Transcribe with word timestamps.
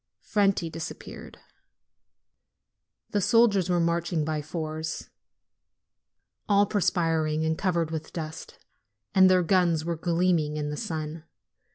Franti 0.23 0.67
disappeared. 0.67 1.37
The 3.11 3.21
soldiers 3.21 3.69
were 3.69 3.79
marching 3.79 4.25
by 4.25 4.41
fours, 4.41 5.11
all 6.49 6.65
perspiring 6.65 7.45
and 7.45 7.55
covered 7.55 7.91
with 7.91 8.11
dust, 8.11 8.57
and 9.13 9.29
their 9.29 9.43
guns 9.43 9.85
were 9.85 9.95
gleaming 9.95 10.57
in 10.57 10.71
the 10.71 10.75
sun. 10.75 11.25